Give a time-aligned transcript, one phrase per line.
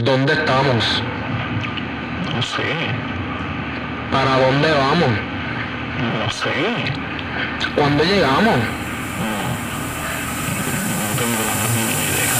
[0.00, 1.02] ¿Dónde estamos?
[2.34, 2.62] No sé.
[4.10, 5.10] ¿Para dónde vamos?
[6.18, 6.48] No sé.
[7.76, 8.56] ¿Cuándo llegamos?
[8.56, 8.62] No
[11.18, 12.32] tengo la más mínima idea.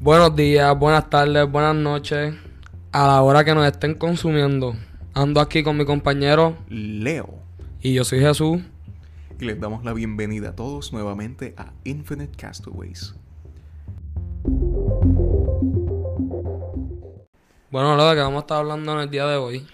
[0.00, 2.34] Buenos días, buenas tardes, buenas noches.
[2.92, 4.76] A la hora que nos estén consumiendo.
[5.14, 7.38] Ando aquí con mi compañero Leo.
[7.80, 8.60] y yo soy Jesús.
[9.38, 13.14] Y les damos la bienvenida a todos nuevamente a Infinite Castaways.
[17.70, 19.66] Bueno, lo que vamos a estar hablando en el día de hoy.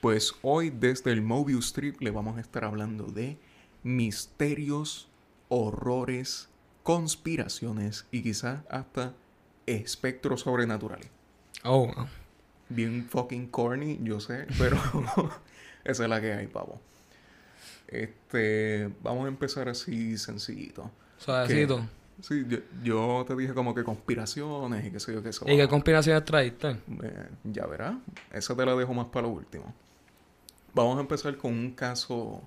[0.00, 3.36] Pues hoy desde el Mobius Strip le vamos a estar hablando de
[3.82, 5.10] misterios,
[5.50, 6.48] horrores,
[6.82, 9.12] conspiraciones y quizás hasta
[9.66, 11.10] espectros sobrenaturales.
[11.64, 12.06] Oh, wow.
[12.70, 14.78] Bien fucking corny, yo sé, pero
[15.84, 16.80] esa es la que hay, pavo.
[17.92, 20.90] Este, vamos a empezar así sencillito.
[21.18, 21.76] Suavecito.
[21.78, 25.44] Que- Sí, yo, yo te dije como que conspiraciones y qué sé yo qué eso.
[25.48, 26.70] ¿Y qué conspiraciones traíste?
[27.02, 27.96] Eh, ya verás.
[28.30, 29.74] Esa te la dejo más para lo último.
[30.72, 32.40] Vamos a empezar con un caso.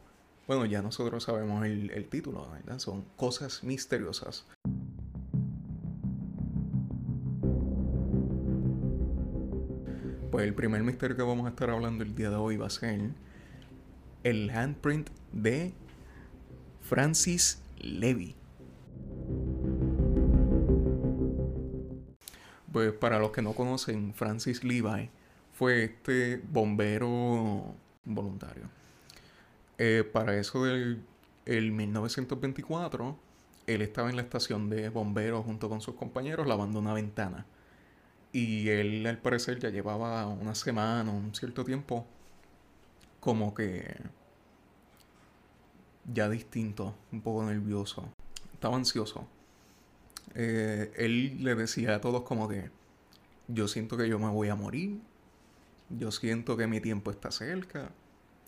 [0.47, 2.79] Bueno, ya nosotros sabemos el, el título, ¿verdad?
[2.79, 4.45] Son cosas misteriosas.
[10.31, 12.69] Pues el primer misterio que vamos a estar hablando el día de hoy va a
[12.69, 12.99] ser
[14.25, 15.71] el handprint de
[16.81, 18.35] Francis Levy.
[22.71, 25.11] Pues para los que no conocen, Francis Levi
[25.53, 28.63] fue este bombero voluntario.
[29.77, 31.03] Eh, para eso del
[31.45, 33.15] el 1924,
[33.67, 37.45] él estaba en la estación de bomberos junto con sus compañeros lavando una ventana.
[38.33, 42.07] Y él al parecer ya llevaba una semana, un cierto tiempo,
[43.25, 43.97] como que
[46.13, 48.07] ya distinto, un poco nervioso.
[48.53, 49.27] Estaba ansioso
[50.35, 52.69] eh, él le decía a todos como que
[53.47, 54.99] yo siento que yo me voy a morir,
[55.89, 57.89] yo siento que mi tiempo está cerca,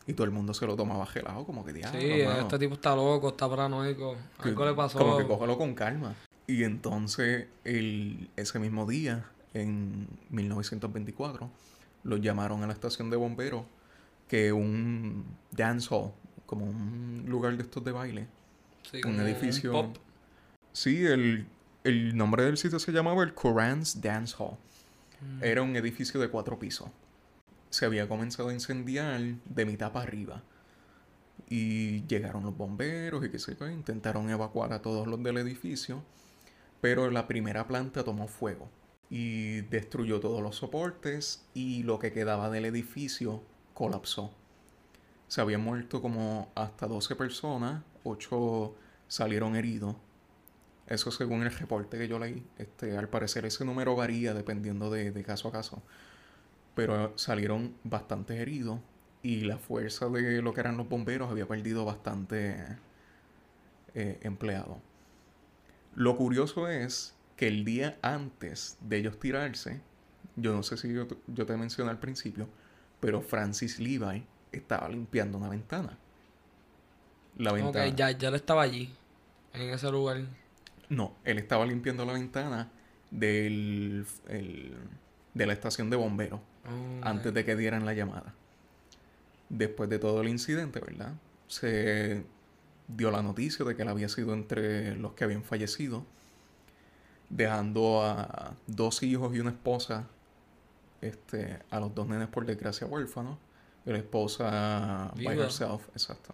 [0.06, 2.74] y todo el mundo se lo tomaba gelado, como que diablo, Sí, mano, este tipo
[2.76, 4.16] está loco, está paranoico.
[4.42, 5.00] que- Algo le pasó.
[5.00, 6.16] Como que cógelo con calma.
[6.46, 11.50] Y entonces, el, ese mismo día, en 1924,
[12.04, 13.64] lo llamaron a la estación de bomberos
[14.28, 16.12] que un dance hall,
[16.46, 18.28] como un lugar de estos de baile,
[18.92, 19.72] Sí, un edificio.
[19.72, 19.98] pop.
[20.72, 21.46] Sí, el,
[21.84, 24.58] el nombre del sitio se llamaba el Koran's Dance Hall.
[25.22, 25.44] Mm.
[25.44, 26.90] Era un edificio de cuatro pisos.
[27.70, 30.44] Se había comenzado a incendiar de mitad para arriba.
[31.50, 36.04] Y llegaron los bomberos y qué sé yo, intentaron evacuar a todos los del edificio.
[36.82, 38.70] Pero la primera planta tomó fuego
[39.10, 43.42] y destruyó todos los soportes y lo que quedaba del edificio
[43.78, 44.32] colapsó.
[45.28, 48.76] Se habían muerto como hasta 12 personas, 8
[49.08, 49.96] salieron heridos.
[50.88, 52.44] Eso según el reporte que yo leí.
[52.58, 55.84] Este, al parecer ese número varía dependiendo de, caso a caso.
[56.74, 58.80] Pero salieron bastantes heridos
[59.22, 62.80] y la fuerza de lo que eran los bomberos había perdido bastante
[63.94, 64.78] eh, empleados.
[65.94, 69.82] Lo curioso es que el día antes de ellos tirarse,
[70.36, 72.48] yo no sé si yo, yo te mencioné al principio,
[73.00, 75.98] pero Francis Levi estaba limpiando una ventana.
[77.38, 77.88] La Ok, ventana.
[77.96, 78.94] ya, ya él estaba allí,
[79.54, 80.22] en ese lugar.
[80.90, 82.70] No, él estaba limpiando la ventana
[83.12, 84.76] del, el-
[85.34, 86.40] de la estación de bomberos
[87.02, 88.34] antes de que dieran la llamada.
[89.50, 91.14] Después de todo el incidente, ¿verdad?
[91.48, 92.24] Se
[92.90, 96.06] dio la noticia de que él había sido entre los que habían fallecido,
[97.30, 100.08] dejando a dos hijos y una esposa,
[101.02, 103.38] este, a los dos nenes por desgracia huérfanos,
[103.86, 106.34] y la esposa by herself, exacto.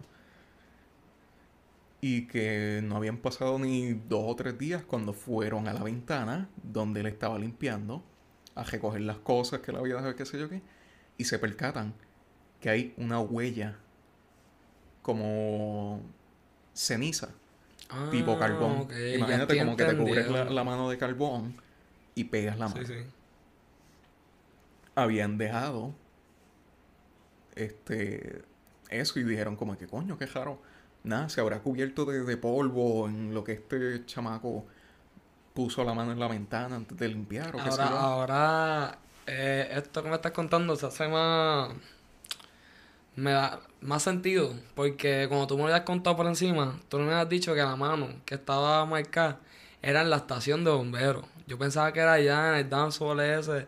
[2.01, 6.50] Y que no habían pasado ni dos o tres días cuando fueron a la ventana
[6.62, 8.03] donde él estaba limpiando
[8.56, 10.62] a recoger las cosas que le había dejado, qué sé yo qué,
[11.18, 11.94] y se percatan
[12.59, 13.78] que hay una huella
[15.01, 16.01] como
[16.74, 17.30] ceniza,
[17.90, 18.88] Ah, tipo carbón.
[19.15, 21.54] Imagínate como que te cubres la, mano de carbón
[22.15, 22.88] y pegas la Sí, mano.
[22.88, 22.94] sí.
[24.95, 25.94] Habían dejado
[27.56, 28.44] este
[28.90, 30.62] eso y dijeron como que coño, qué raro.
[31.04, 34.66] Nada, se habrá cubierto de, de polvo en lo que este chamaco
[35.54, 37.98] puso la mano en la ventana antes de limpiar o qué sé Ahora, yo.
[37.98, 38.98] ahora
[39.28, 41.74] eh, esto que me estás contando se hace más.
[43.16, 44.54] Me da más sentido.
[44.75, 47.62] Porque como tú me lo habías contado por encima, tú no me has dicho que
[47.62, 49.39] la mano que estaba marcada
[49.81, 51.25] era en la estación de bomberos.
[51.48, 53.68] Yo pensaba que era allá en el dancehall ese.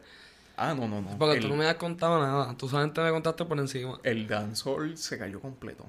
[0.57, 1.18] Ah, no, no, no.
[1.18, 2.56] Porque el, tú no me habías contado nada.
[2.57, 4.00] Tú solamente me contaste por encima.
[4.04, 5.86] el dancehall se cayó completo.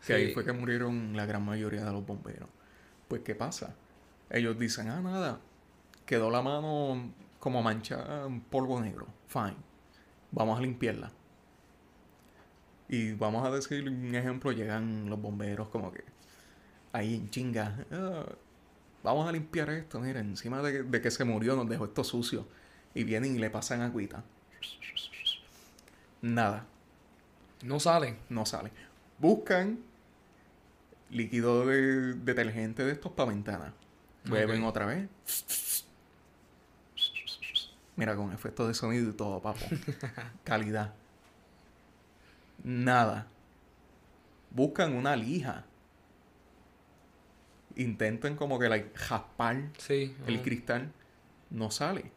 [0.00, 0.12] Que Sí.
[0.12, 2.48] ahí fue que murieron la gran mayoría de los bomberos.
[3.08, 3.74] Pues, ¿qué pasa?
[4.30, 5.40] Ellos dicen, ah, nada,
[6.06, 9.06] quedó la mano como manchada en polvo negro.
[9.28, 9.56] Fine.
[10.32, 11.10] Vamos a limpiarla.
[12.88, 16.02] Y vamos a decir un ejemplo, llegan los bomberos como que
[16.92, 17.84] ahí en chinga.
[17.92, 18.24] "Ah,
[19.02, 22.46] vamos a limpiar esto, mira, encima de, de que se murió nos dejó esto sucio.
[22.94, 24.22] Y vienen y le pasan agüita.
[26.22, 26.66] Nada,
[27.62, 28.16] No sale.
[28.28, 28.70] no sale.
[29.18, 29.78] Buscan
[31.10, 33.72] líquido de detergente de estos para ventana.
[34.24, 34.68] Beben Ok.
[34.68, 35.08] otra vez.
[37.96, 39.60] Mira, con efecto de sonido y todo, papo.
[40.44, 40.94] Calidad.
[42.64, 43.26] Nada.
[44.50, 45.64] Buscan una lija.
[47.76, 50.14] Intentan como que like, jaspar Sí.
[50.26, 50.92] el cristal.
[51.50, 52.10] No sale.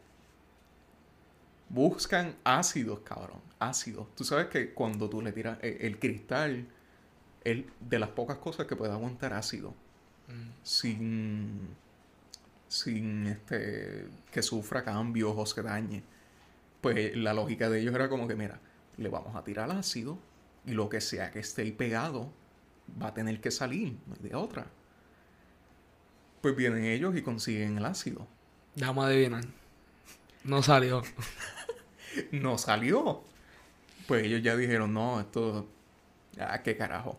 [1.68, 3.40] Buscan ácidos, cabrón.
[3.58, 4.06] Ácidos.
[4.14, 6.66] Tú sabes que cuando tú le tiras el, cristal,
[7.42, 9.70] es de las pocas cosas que puede aguantar ácido.
[10.28, 10.50] Mm.
[10.62, 11.68] Sin.
[12.68, 14.06] Sin este.
[14.30, 16.02] que sufra cambios o se dañe.
[16.80, 18.60] Pues la lógica de ellos era como que, mira,
[18.98, 20.18] le vamos a tirar ácido
[20.66, 22.30] y lo que sea que esté ahí pegado
[23.00, 24.66] va a tener que salir, no hay de otra.
[26.40, 28.26] Pues vienen ellos y consiguen el ácido.
[28.74, 29.44] Déjame adivinar.
[30.44, 31.02] No salió.
[32.32, 33.22] No salió.
[34.08, 35.66] Pues ellos ya dijeron, no, esto.
[36.40, 37.18] Ah, qué carajo.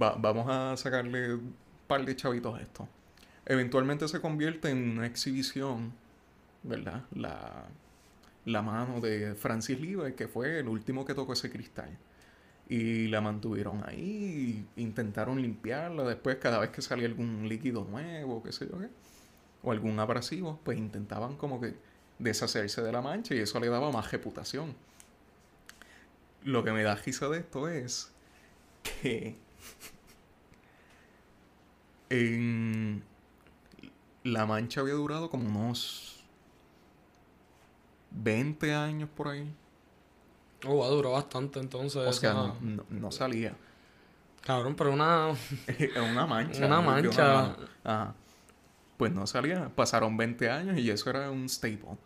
[0.00, 1.54] Va- vamos a sacarle un
[1.86, 2.88] par de chavitos a esto.
[3.46, 5.92] Eventualmente se convierte en una exhibición,
[6.64, 7.04] ¿verdad?
[7.14, 7.66] La,
[8.46, 11.90] la mano de Francis Levi, que fue el último que tocó ese cristal.
[12.68, 16.04] Y la mantuvieron ahí, intentaron limpiarla.
[16.04, 18.88] Después, cada vez que salía algún líquido nuevo, qué sé yo qué,
[19.62, 21.74] o algún abrasivo, pues intentaban como que
[22.18, 24.74] deshacerse de la mancha y eso le daba más reputación.
[26.44, 28.10] Lo que me da risa de esto es
[28.82, 29.36] que
[32.10, 33.02] en
[34.24, 36.24] la mancha había durado como unos
[38.10, 39.52] 20 años por ahí.
[40.66, 42.06] Oh, duró bastante entonces.
[42.06, 43.54] O sea, no, no- no salía.
[44.42, 45.34] Cabrón, pero una.
[46.10, 46.66] Una mancha.
[46.66, 47.56] Una mancha.
[47.84, 48.14] Ajá.
[48.96, 49.68] Pues no salía.
[49.74, 51.96] Pasaron 20 años y eso era un staple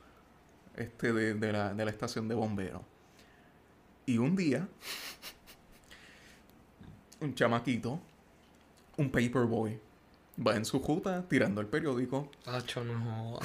[0.77, 2.83] este de, de la, de la estación de bomberos.
[4.07, 4.69] Y un día,
[7.21, 8.01] un chamaquito,
[8.97, 9.79] un paperboy,
[10.45, 12.31] va en su ruta tirando el periódico.
[12.45, 13.39] Tacho, no.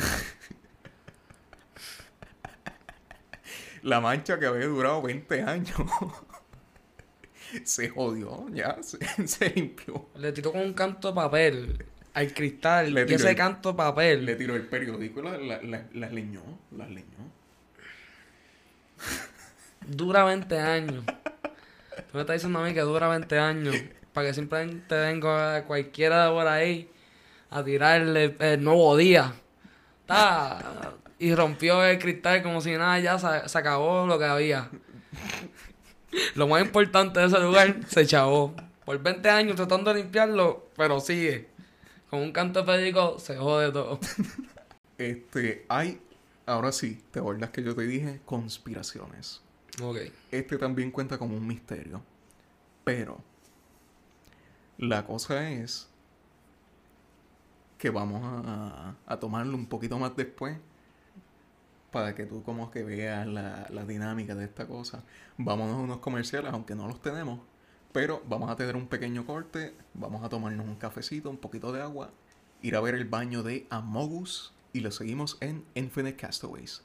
[3.83, 5.77] La mancha que había durado 20 años
[7.63, 10.09] se jodió, ya, se, se limpió.
[10.15, 11.85] Le tiró con un canto de papel
[12.17, 12.93] al cristal.
[12.93, 14.25] Le y ese el- canto de papel.
[14.25, 15.61] Le tiró el periódico y la-
[15.93, 16.41] la- leñó,
[16.75, 17.05] las leñó.
[19.85, 21.03] Dura 20 años.
[21.05, 23.75] Tú me estás diciendo a mí que dura 20 años.
[24.13, 26.89] Para que simplemente venga cualquiera de por ahí
[27.51, 29.33] a tirarle el nuevo día.
[31.19, 34.69] Y rompió el cristal como si nada, ya se, se acabó lo que había.
[36.35, 38.55] Lo más importante de ese lugar se chavó.
[38.85, 41.47] Por 20 años tratando de limpiarlo, pero sigue.
[42.09, 43.99] Con un canto de periódico se jode todo.
[44.97, 46.01] Este, hay,
[46.47, 49.41] ahora sí, ¿te acuerdas que yo te dije conspiraciones?
[49.79, 49.97] Ok.
[50.31, 52.01] Este también cuenta como un misterio.
[52.83, 53.19] Pero
[54.79, 55.87] la cosa es
[57.77, 60.57] que vamos a, a tomarlo un poquito más después
[61.91, 65.03] para que tú como que veas la, la dinámica de esta cosa.
[65.37, 67.39] Vámonos a unos comerciales, aunque no los tenemos.
[67.91, 71.81] Pero vamos a tener un pequeño corte, vamos a tomarnos un cafecito, un poquito de
[71.81, 72.11] agua,
[72.61, 76.83] ir a ver el baño de Amogus y lo seguimos en Infinite Castaways.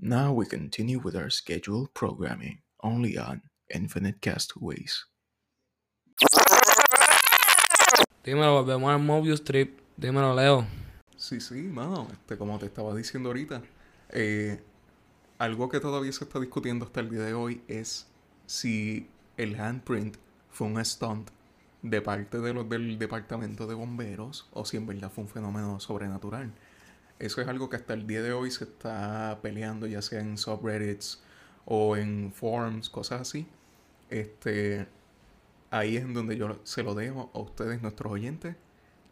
[0.00, 5.06] Now we continue with our scheduled programming only on Infinite Castaways.
[8.24, 9.80] Dímelo, volvemos al Mobius Trip.
[9.96, 10.66] Dímelo, Leo.
[11.16, 13.62] Sí, sí, mano, este, como te estaba diciendo ahorita,
[14.10, 14.62] eh,
[15.38, 18.08] algo que todavía se está discutiendo hasta el día de hoy es
[18.46, 20.16] si el handprint
[20.50, 21.30] fue un stunt
[21.82, 25.78] de parte de los del departamento de bomberos o si en verdad fue un fenómeno
[25.78, 26.52] sobrenatural.
[27.20, 30.38] Eso es algo que hasta el día de hoy se está peleando, ya sea en
[30.38, 31.22] subreddits
[31.64, 33.46] o en forums, cosas así.
[34.10, 34.88] Este,
[35.70, 38.56] ahí es donde yo se lo dejo a ustedes, nuestros oyentes.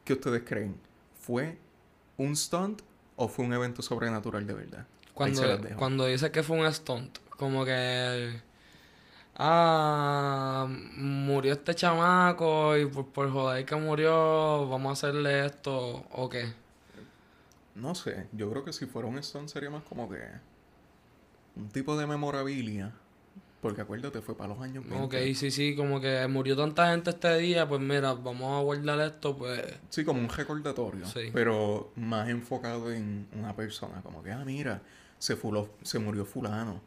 [0.04, 0.76] ¿Qué ustedes creen?
[1.20, 1.58] ¿Fue
[2.16, 2.82] un stunt
[3.16, 4.86] o fue un evento sobrenatural de verdad?
[5.16, 5.42] Cuando,
[5.76, 8.38] cuando dice que fue un stunt, como que.
[9.38, 16.28] Ah, murió este chamaco y por, por joder que murió, vamos a hacerle esto o
[16.28, 16.52] qué.
[17.74, 20.20] No sé, yo creo que si fuera un stunt sería más como que
[21.56, 22.92] un tipo de memorabilia
[23.60, 25.04] Porque acuérdate, fue para los años 20.
[25.04, 29.00] Ok, sí, sí, como que murió tanta gente este día, pues mira, vamos a guardar
[29.00, 29.62] esto, pues...
[29.90, 31.30] Sí, como un recordatorio, Sí.
[31.32, 34.80] pero más enfocado en una persona, como que, ah, mira,
[35.18, 36.80] se, fuló- se murió fulano.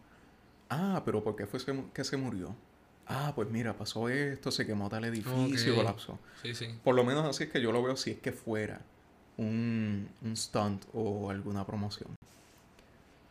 [0.69, 1.59] Ah, pero ¿por qué fue
[1.93, 2.55] que se murió?
[3.07, 6.19] Ah, pues mira, pasó esto, se quemó tal edificio, colapsó.
[6.43, 6.67] Sí, sí.
[6.83, 8.81] Por lo menos así es que yo lo veo si es que fuera
[9.37, 12.09] un, un stunt o alguna promoción.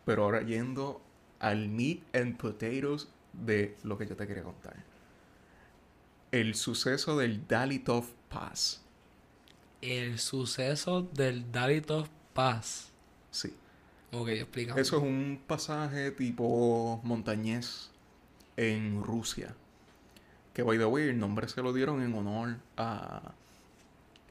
[0.05, 1.01] Pero ahora yendo
[1.39, 4.75] al meat and potatoes de lo que yo te quería contar.
[6.31, 8.81] El suceso del Dalitov Pass.
[9.81, 12.91] El suceso del Dalitov Pass.
[13.31, 13.53] Sí.
[14.11, 14.81] Ok, explícame.
[14.81, 17.91] Eso es un pasaje tipo montañés
[18.57, 19.55] en Rusia.
[20.53, 23.33] Que by the way, el nombre se lo dieron en honor a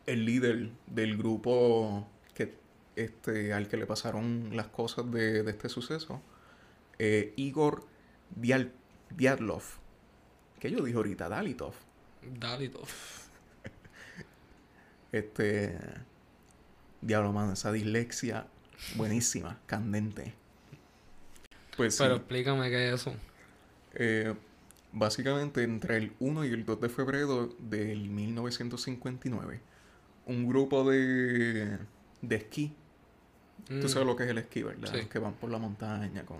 [0.06, 2.54] el líder del grupo que
[2.97, 6.20] este al que le pasaron las cosas de, de este suceso.
[6.99, 7.87] eh, Igor
[8.35, 8.73] Dial,
[9.16, 9.62] Diatlov.
[10.58, 11.75] Que yo dije ahorita, Dalitov.
[12.40, 12.88] Dalitov.
[15.12, 15.78] Este.
[17.00, 18.47] Diablo, mano, esa dislexia
[18.97, 20.35] buenísima, candente.
[21.76, 22.02] Pues sí.
[22.02, 23.12] Pero explícame qué es eso.
[23.94, 24.35] Eh,
[24.92, 29.61] básicamente entre el 1 y el 2 de febrero del 1959,
[30.26, 31.78] un grupo de,
[32.23, 32.75] de esquí,
[33.70, 34.88] Mm, tú sabes lo que es el esquí, ¿verdad?
[34.94, 35.06] Sí.
[35.08, 36.38] Que van por la montaña con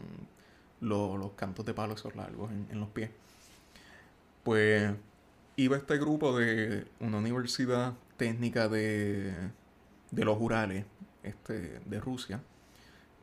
[0.81, 3.11] lo- los cantos de palo esos largos en, en los pies.
[4.45, 4.93] Pues
[5.57, 9.35] iba este grupo de una universidad técnica de,
[10.11, 10.85] de los Urales,
[11.29, 12.41] este, de Rusia,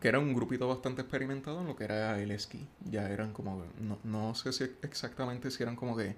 [0.02, 2.68] que era un grupito bastante experimentado en lo que era el esquí.
[2.90, 6.16] Ya eran como, no, no sé si exactamente si eran como que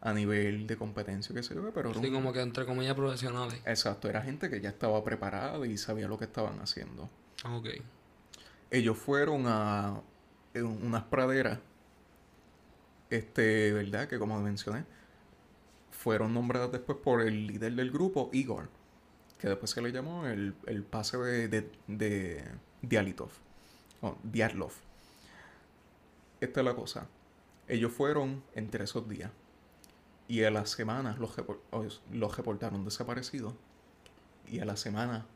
[0.00, 3.60] a nivel de competencia, que sé yo, pero Sí, un- como que entre comillas profesionales.
[3.66, 7.10] Exacto, era gente que ya estaba preparada y sabía lo que estaban haciendo.
[7.44, 7.68] Ok.
[8.70, 10.00] Ellos fueron a
[10.54, 11.58] unas praderas,
[13.10, 14.08] este, ¿verdad?
[14.08, 14.84] Que como mencioné,
[15.90, 18.68] fueron nombradas después por el líder del grupo, Igor,
[19.38, 22.44] que después se le llamó el, el pase de, de, de
[22.82, 23.30] Dialitov,
[24.00, 24.72] o Diatlov.
[26.40, 27.06] Esta es la cosa.
[27.66, 29.30] Ellos fueron entre esos días.
[30.28, 31.34] Y a las semanas los,
[32.12, 33.54] los reportaron desaparecidos.
[34.46, 35.26] Y a la semana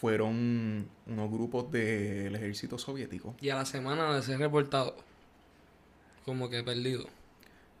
[0.00, 3.34] fueron unos grupos del ejército soviético.
[3.40, 4.96] Y a la semana de ser reportado.
[6.24, 7.06] Como que perdido.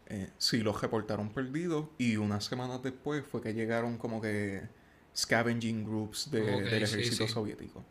[0.08, 1.88] Eh, sí, los reportaron perdidos.
[1.98, 4.62] Y unas semanas después fue que llegaron como que
[5.16, 7.32] scavenging groups de- del ejército sí.
[7.32, 7.82] soviético.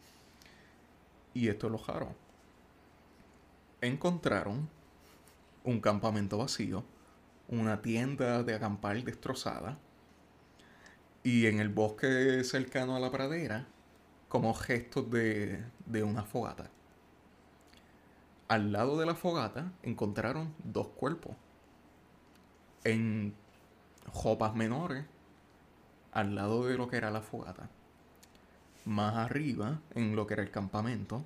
[1.33, 2.15] Y esto es lo raro.
[3.81, 4.69] Encontraron
[5.63, 6.83] un campamento vacío,
[7.47, 9.77] una tienda de acampar destrozada
[11.23, 13.67] y en el bosque cercano a la pradera
[14.29, 16.69] como gestos de, de una fogata.
[18.47, 21.35] Al lado de la fogata encontraron dos cuerpos
[22.83, 23.33] en
[24.11, 25.05] jopas menores
[26.15, 27.69] al lado de lo que era la fogata.
[28.85, 31.23] Más arriba, en lo que era el campamento,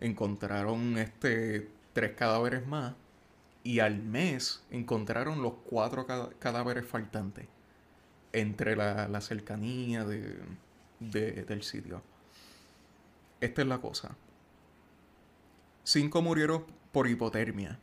[0.00, 2.94] encontraron este tres cadáveres más
[3.62, 7.46] y al mes encontraron los cuatro ca- cadáveres faltantes
[8.32, 10.42] entre la, la cercanía de-
[11.00, 12.02] del sitio.
[13.40, 14.16] Esta es la cosa.
[15.84, 17.78] Cinco murieron por hipotermia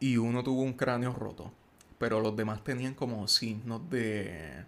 [0.00, 1.52] y uno tuvo un cráneo roto,
[1.98, 4.64] pero los demás tenían como signos de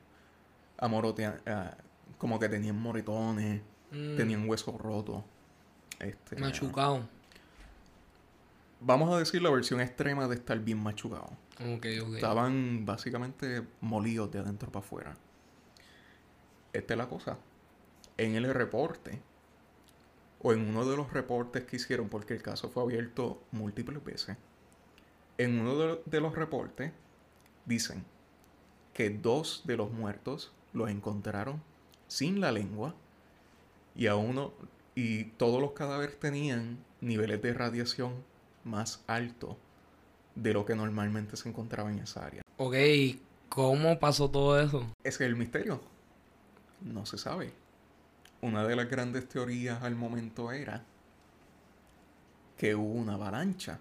[0.78, 1.76] ah,
[2.19, 3.62] como que tenían moretones,
[3.95, 5.23] Mm, tenían huesos rotos.
[6.00, 7.09] Este, Machucado.
[8.81, 11.31] Vamos a decir la versión extrema de estar bien machucado.
[12.16, 15.16] Estaban básicamente molidos de adentro para afuera.
[16.73, 17.38] Esta es la cosa.
[18.19, 19.23] En el reporte,
[20.43, 24.37] o en uno de los reportes que hicieron, porque el caso fue abierto múltiples veces,
[25.38, 26.93] en uno de los reportes
[27.64, 28.04] dicen
[28.93, 31.62] que dos de los muertos los encontraron
[32.09, 32.95] sin la lengua
[33.97, 34.52] y a uno
[34.95, 38.12] y todos los cadáveres tenían niveles de radiación
[38.64, 39.57] más altos
[40.35, 42.43] de lo que normalmente se encontraba en esa área.
[42.57, 42.75] Ok,
[43.49, 44.87] ¿cómo pasó todo eso?
[45.02, 45.81] Es el misterio.
[46.81, 47.52] No se sabe.
[48.40, 50.85] Una de las grandes teorías al momento era
[52.59, 53.78] que hubo una avalancha.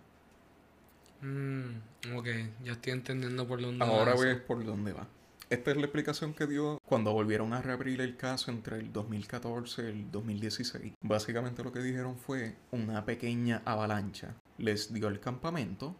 [1.22, 2.28] Mm, ok,
[2.64, 5.08] ya estoy entendiendo por dónde va Ahora ves por dónde va.
[5.54, 9.84] Esta es la explicación que dio cuando volvieron a reabrir el caso entre el 2014
[9.84, 10.94] y el 2016.
[11.00, 14.34] Básicamente lo que dijeron fue una pequeña avalancha.
[14.58, 15.96] Les dio el campamento,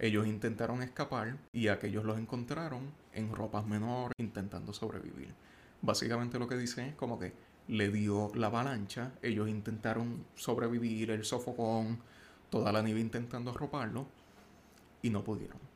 [0.00, 5.34] ellos intentaron escapar y aquellos los encontraron en ropas menores intentando sobrevivir.
[5.82, 7.32] Básicamente lo que dicen es como que
[7.68, 12.00] le dio la avalancha, ellos intentaron sobrevivir, el sofocón,
[12.50, 14.08] toda la nieve intentando arroparlo
[15.00, 15.69] y no pudieron.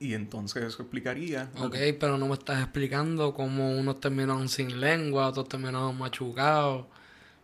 [0.00, 1.50] Y entonces eso explicaría...
[1.58, 6.86] Ok, que- pero no me estás explicando cómo unos terminaron sin lengua, otros terminaron machucados.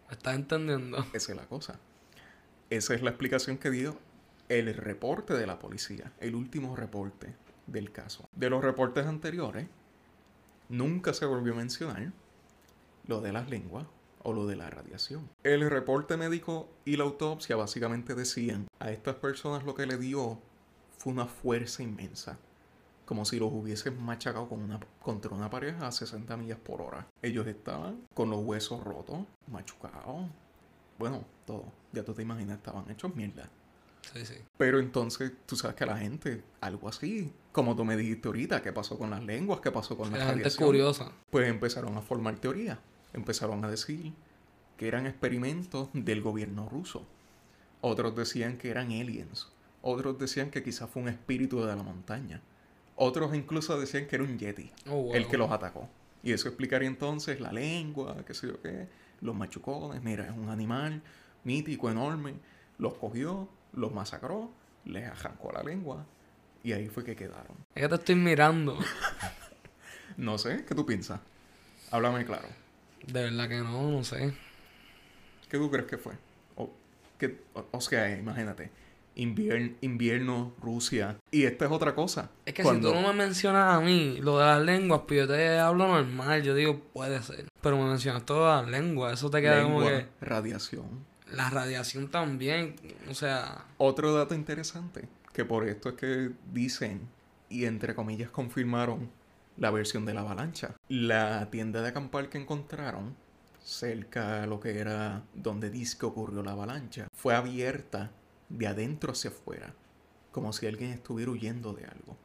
[0.09, 0.99] ¿Me estás entendiendo?
[1.13, 1.81] Esa es la cosa.
[2.71, 3.99] Esa es la explicación que dio
[4.49, 7.35] el reporte de la policía, el último reporte
[7.67, 8.29] del caso.
[8.37, 9.67] De los reportes anteriores,
[10.69, 12.13] nunca se volvió a mencionar
[13.07, 13.87] lo de las lenguas
[14.23, 15.29] o lo de la radiación.
[15.43, 20.41] El reporte médico y la autopsia básicamente decían a estas personas lo que le dio
[20.99, 22.39] fue una fuerza inmensa.
[23.05, 27.07] Como si los hubiesen machacado con una, contra una pared a 60 millas por hora.
[27.21, 30.27] Ellos estaban con los huesos rotos, machucados.
[30.99, 31.65] Bueno, todo.
[31.93, 33.51] Ya tú te imaginas, estaban hechos mierda.
[34.13, 34.35] Sí, sí.
[34.57, 38.73] Pero entonces, tú sabes que la gente, algo así, como tú me dijiste ahorita, ¿qué
[38.73, 39.61] pasó con las lenguas?
[39.61, 41.13] ¿Qué pasó con la, La gente es curiosa.
[41.31, 42.79] Pues empezaron a formar teorías.
[43.13, 44.13] Empezaron a decir
[44.77, 47.07] que eran experimentos del gobierno ruso.
[47.81, 49.49] Otros decían que eran aliens.
[49.87, 52.41] Otros decían que quizás fue un espíritu de la montaña.
[52.97, 55.15] Otros incluso decían que era un yeti Oh, wow.
[55.15, 55.89] el que los atacó.
[56.23, 58.89] Y eso explicaría entonces la lengua, qué sé yo qué,
[59.21, 60.03] los machucones.
[60.03, 61.03] Mira, es un animal
[61.45, 62.35] mítico, enorme.
[62.79, 64.51] Los cogió, los masacró,
[64.87, 66.07] les arrancó la lengua.
[66.63, 67.55] Y ahí fue que quedaron.
[67.75, 68.79] Es que te estoy mirando.
[70.17, 71.21] No sé, ¿qué tú piensas?
[71.91, 72.47] Háblame claro.
[73.07, 74.33] De verdad que no, no sé.
[75.49, 76.15] ¿Qué tú crees que fue?
[76.57, 76.71] O,
[77.19, 78.71] que, o, o sea, imagínate.
[79.17, 81.17] Invier- invierno, Rusia.
[81.31, 82.31] Y esta es otra cosa.
[82.45, 85.21] Es que Cuando- si tú no me mencionas a mí lo de las lenguas, pues
[85.21, 86.43] yo te hablo normal.
[86.43, 87.47] Yo digo, puede ser.
[87.61, 89.13] Pero me mencionas todas las lenguas.
[89.15, 90.25] Eso te queda como lengua, que.
[90.25, 90.87] radiación.
[91.33, 92.77] La radiación también.
[93.09, 93.65] O sea.
[93.79, 97.09] Otro dato interesante, que por esto es que dicen
[97.49, 99.11] y entre comillas confirmaron
[99.57, 100.75] la versión de la avalancha.
[100.89, 103.15] La tienda de acampar que encontraron
[103.63, 108.11] cerca a lo que era donde dice que ocurrió la avalancha fue abierta
[108.49, 109.75] de adentro hacia afuera,
[110.33, 112.17] como si alguien estuviera huyendo de algo.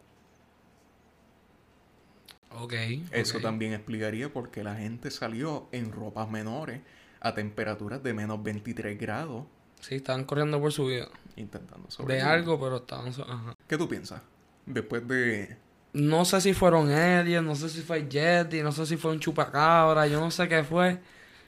[2.52, 2.74] Ok.
[3.12, 6.82] Eso también explicaría por qué la gente salió en ropas menores
[7.22, 9.46] a temperaturas de menos 23 grados
[9.82, 11.08] Sí, estaban corriendo por su vida.
[11.38, 12.28] intentando De sobrevivir.
[12.28, 13.14] algo, pero estaban.
[13.14, 13.54] so- Ajá.
[13.68, 14.22] ¿Qué tú piensas?
[14.66, 15.58] Después de
[15.94, 19.20] No sé si fueron aliens, no sé si fue Yeti, no sé si fue un
[19.20, 21.00] chupacabra, yo no sé qué fue.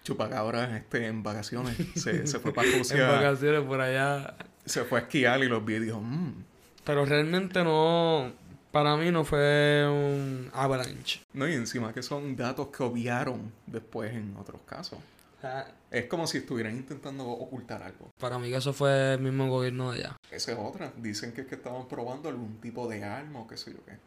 [0.03, 1.75] Chupacabras este, en vacaciones.
[1.95, 3.07] Se, se fue para En Rusia.
[3.10, 4.36] vacaciones por allá.
[4.71, 6.43] Se fue a esquiar y los vi y dijo, mmm.
[6.86, 8.31] Pero realmente no.
[8.71, 11.21] Para mí no fue un avalanche.
[11.34, 14.97] No, y encima que son datos que obviaron después en otros casos.
[15.41, 18.12] Sea, Es como si estuvieran intentando ocultar algo.
[18.19, 20.15] para mí que eso fue el mismo gobierno de allá.
[20.29, 20.93] Esa es otra.
[20.97, 23.97] Dicen que es que estaban probando algún tipo de arma o qué sé yo qué.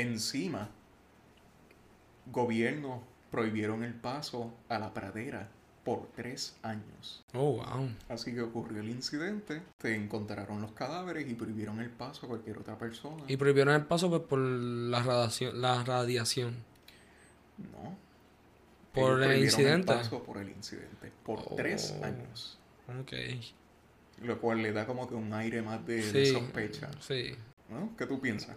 [0.00, 0.68] Encima,
[2.26, 5.48] gobiernos prohibieron el paso a la pradera
[5.84, 7.24] por tres años.
[7.34, 7.88] Oh, wow.
[8.08, 12.58] Así que ocurrió el incidente, se encontraron los cadáveres y prohibieron el paso a cualquier
[12.58, 13.24] otra persona.
[13.26, 15.60] Y prohibieron el paso pues, por la radiación.
[15.60, 16.56] La radiación.
[17.58, 17.96] No.
[18.94, 19.92] Por el incidente.
[19.92, 21.10] paso por el incidente.
[21.24, 21.54] Por Oh.
[21.56, 22.58] tres años.
[23.00, 23.12] Ok.
[24.22, 26.90] Lo cual le da como que un aire más de, sospecha.
[27.00, 27.34] Sí.
[27.68, 27.90] ¿No?
[27.96, 28.56] ¿Qué tú piensas?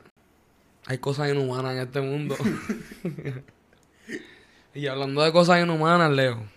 [0.85, 2.35] Hay cosas inhumanas en este mundo.
[4.75, 6.54] y hablando de cosas inhumanas, Leo.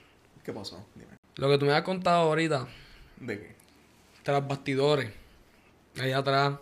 [0.49, 0.83] ¿Qué pasó?
[0.95, 1.11] Dime.
[1.37, 2.67] Lo que tú me has contado ahorita,
[3.21, 3.55] ¿De qué?
[4.23, 5.13] tras bastidores.
[6.01, 6.55] Allá atrás.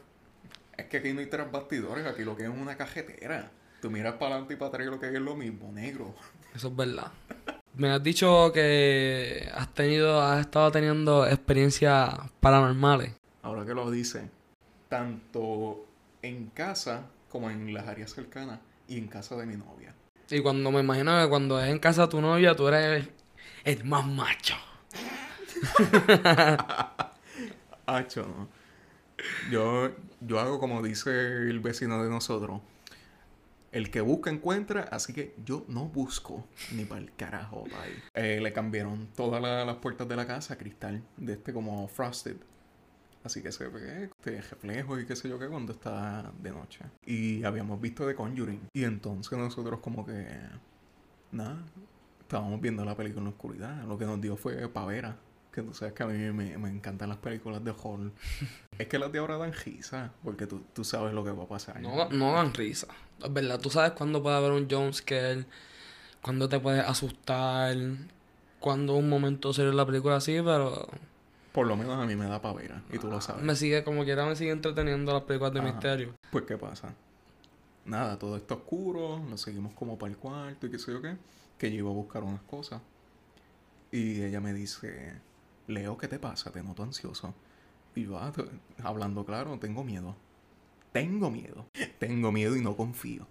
[0.77, 3.49] Es que aquí no hay tres bastidores, aquí lo que es una cajetera.
[3.81, 6.17] Tú miras para adelante y para atrás y lo que es lo mismo, negro.
[6.53, 7.13] Eso es verdad.
[7.77, 13.13] Me has dicho que has tenido, has estado teniendo experiencias paranormales.
[13.43, 14.29] Ahora que lo dice,
[14.89, 15.87] tanto
[16.23, 19.95] en casa como en las áreas cercanas y en casa de mi novia.
[20.29, 23.07] Y cuando me imagino que cuando es en casa de tu novia, tú eres
[23.67, 24.55] el más macho.
[27.87, 28.49] Hacho, no.
[29.51, 32.61] Yo, yo hago como dice el vecino de nosotros.
[33.73, 37.65] El que busca encuentra, así que yo no busco ni para el carajo.
[37.65, 38.03] bye.
[38.15, 41.87] Eh, le cambiaron todas la- las puertas de la casa a cristal, de este como
[41.89, 42.37] frosted.
[43.25, 46.81] Así que se ve este reflejo y qué sé yo qué cuando está de noche.
[47.05, 48.69] Y habíamos visto The Conjuring.
[48.73, 50.27] Y entonces nosotros como que...
[51.33, 51.59] Nada,
[52.27, 53.85] estábamos viendo la película en la oscuridad.
[53.85, 55.17] Lo que nos dio fue pavera.
[55.53, 58.11] Que tú sabes que a mí me, me encantan las películas de horror.
[58.79, 61.49] es que las de ahora dan risa, porque tú, tú sabes lo que va a
[61.49, 61.81] pasar.
[61.81, 62.89] No, no dan risa.
[63.23, 65.47] Es verdad, tú sabes cuándo puede haber un jumpscare,
[66.21, 67.75] cuándo te puedes asustar,
[68.61, 70.87] cuándo un momento serio en la película así, pero
[71.53, 73.43] Por lo menos a mí me da pavera, y tú lo sabes.
[73.43, 75.69] me sigue, como quiera, me sigue entreteniendo las películas de Ajá.
[75.73, 76.15] misterio.
[76.31, 76.93] Pues, ¿qué pasa?
[77.87, 81.17] Nada, todo está oscuro, nos seguimos como para el cuarto y qué sé yo qué.
[81.57, 82.83] Que yo iba a buscar unas cosas.
[83.93, 85.15] Y ella me dice,
[85.69, 86.51] Leo, ¿qué te pasa?
[86.51, 87.33] Te noto ansioso.
[87.95, 88.33] Y yo, ah,
[88.83, 90.17] hablando claro, tengo miedo.
[90.93, 91.67] tengo miedo.
[91.99, 93.27] Tengo miedo y no confío.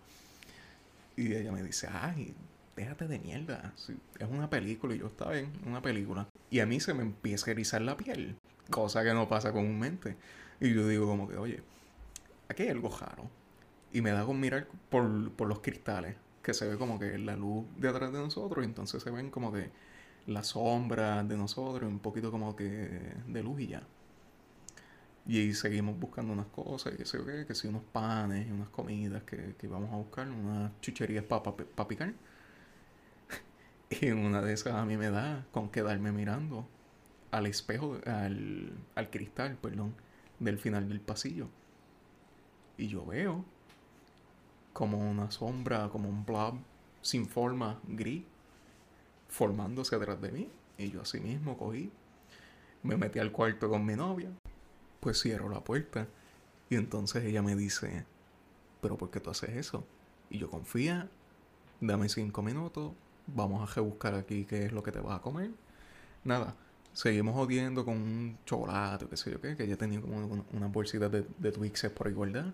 [1.17, 2.33] Y ella me dice, ay,
[2.75, 3.73] déjate de mierda.
[4.19, 6.27] Es una película y yo estaba bien, una película.
[6.49, 8.37] Y a mí se me empieza a erizar la piel,
[8.69, 10.15] cosa que no pasa comúnmente.
[10.59, 11.61] Y yo digo como que, oye,
[12.49, 13.29] aquí hay algo raro.
[13.95, 17.37] Y me da con mirar por, por los cristales, que se ve como que la
[17.37, 19.71] luz de atrás de nosotros, y entonces se ven como que
[20.27, 23.83] la sombra de nosotros, un poquito como que de luz y ya.
[25.25, 29.55] Y seguimos buscando unas cosas, que sé yo que si unos panes unas comidas que,
[29.57, 32.13] que íbamos a buscar, unas chucherías para picar.
[33.89, 36.67] Y una de esas a mí me da con quedarme mirando
[37.31, 39.95] al espejo, al, al cristal, perdón,
[40.39, 41.49] del final del pasillo.
[42.77, 43.45] Y yo veo
[44.75, 46.55] como una sombra, como un blob
[47.01, 48.25] sin forma, gris,
[49.29, 50.49] formándose detrás de mí.
[50.77, 51.89] Y yo así mismo cogí,
[52.83, 54.29] me metí al cuarto con mi novia,
[54.99, 56.09] pues cierro la puerta.
[56.69, 58.05] Y entonces ella me dice,
[58.81, 59.87] pero ¿por qué tú haces eso?
[60.29, 61.09] Y yo confía,
[61.79, 62.91] dame cinco minutos,
[63.27, 65.51] vamos a rebuscar aquí qué es lo que te vas a comer.
[66.25, 66.53] Nada,
[66.91, 70.67] seguimos jodiendo con un chocolate, qué sé yo qué, que ya tenía como una, una
[70.67, 72.53] bolsita de, de Twixes por igualdad.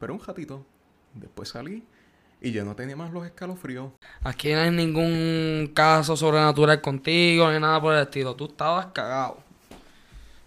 [0.00, 0.66] Pero un ratito,
[1.14, 1.84] después salí
[2.40, 3.92] y ya no tenía más los escalofríos.
[4.22, 8.34] Aquí no hay ningún caso sobrenatural contigo ni nada por el estilo.
[8.34, 9.38] Tú estabas cagado.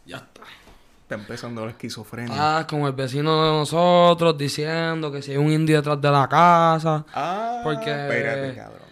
[0.06, 0.42] Ya está.
[1.04, 2.34] Está empezando la esquizofrenia.
[2.34, 6.28] Estás como el vecino de nosotros diciendo que si hay un indio detrás de la
[6.28, 7.06] casa.
[7.14, 8.88] Ah, porque- espérate, cabrón.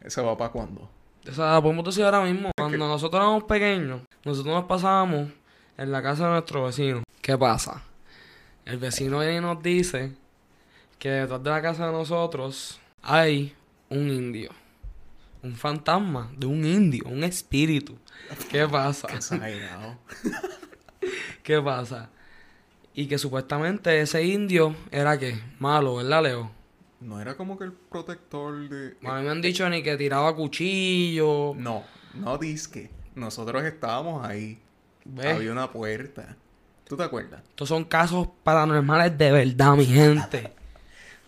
[0.00, 0.88] ¿Eso va para cuándo?
[1.28, 5.28] O sea, podemos decir ahora mismo, cuando nosotros éramos pequeños, nosotros nos pasábamos
[5.76, 7.02] en la casa de nuestro vecino.
[7.20, 7.82] ¿Qué pasa?
[8.64, 10.14] El vecino viene y nos dice
[11.00, 13.54] que detrás de la casa de nosotros hay
[13.88, 14.50] un indio.
[15.42, 17.96] Un fantasma de un indio, un espíritu.
[18.50, 19.08] ¿Qué pasa?
[19.08, 19.96] Qué exagerado.
[21.42, 22.10] ¿Qué pasa?
[22.94, 26.50] Y que supuestamente ese indio era que malo, ¿verdad, Leo?
[27.00, 29.08] No era como que el protector de.
[29.08, 31.54] A mí me han dicho ni que tiraba cuchillo.
[31.56, 31.82] No,
[32.12, 32.90] no disque.
[33.14, 34.60] Nosotros estábamos ahí.
[35.06, 35.34] ¿Ves?
[35.34, 36.36] Había una puerta.
[36.86, 37.40] ¿Tú te acuerdas?
[37.48, 40.59] Estos son casos paranormales de verdad, mi gente.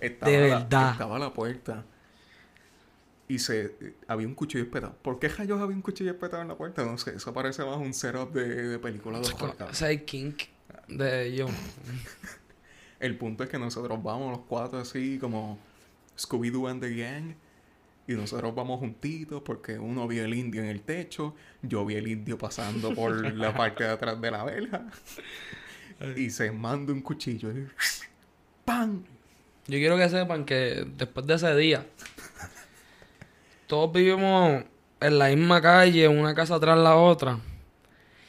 [0.02, 0.92] Estaba De la- verdad.
[0.92, 1.84] estaba la puerta.
[3.28, 3.74] Y se
[4.08, 4.94] había un cuchillo espetado.
[5.00, 6.84] ¿Por qué rayos había un cuchillo espetado en la puerta?
[6.84, 9.24] No sé, eso parece más un setup de, de película de.
[9.26, 10.42] Ese es el kink
[10.88, 11.50] de ellos.
[13.00, 15.58] El punto es que nosotros vamos los cuatro así como
[16.16, 17.34] Scooby-Doo and the Gang.
[18.06, 22.06] Y nosotros vamos juntitos porque uno vio el indio en el techo, yo vi el
[22.08, 24.86] indio pasando por la parte de atrás de la verja.
[26.16, 27.50] Y se manda un cuchillo.
[27.50, 27.66] y
[28.64, 29.02] ¡Pam!
[29.66, 31.86] Yo quiero que sepan que después de ese día,
[33.66, 34.64] todos vivimos
[35.00, 37.38] en la misma calle, una casa tras la otra.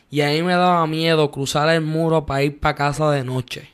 [0.10, 3.72] Y ahí me daba miedo cruzar el muro para ir para casa de noche.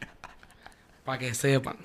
[1.03, 1.75] Para que sepan.